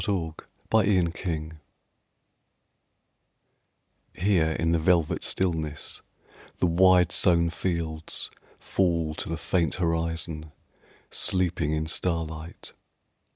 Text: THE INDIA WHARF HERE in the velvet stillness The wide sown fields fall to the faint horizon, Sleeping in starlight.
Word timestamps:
THE 0.03 0.33
INDIA 0.77 1.11
WHARF 1.11 1.61
HERE 4.15 4.51
in 4.53 4.71
the 4.71 4.79
velvet 4.79 5.21
stillness 5.21 6.01
The 6.57 6.65
wide 6.65 7.11
sown 7.11 7.51
fields 7.51 8.31
fall 8.57 9.13
to 9.13 9.29
the 9.29 9.37
faint 9.37 9.75
horizon, 9.75 10.53
Sleeping 11.11 11.71
in 11.73 11.85
starlight. 11.85 12.73